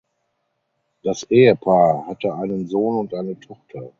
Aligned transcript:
Das 1.03 1.21
Ehepaar 1.29 2.07
hatte 2.07 2.33
einen 2.33 2.67
Sohn 2.67 2.97
und 3.01 3.13
eine 3.13 3.39
Tochter. 3.39 3.87